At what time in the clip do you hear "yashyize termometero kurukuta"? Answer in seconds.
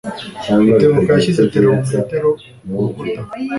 1.15-3.21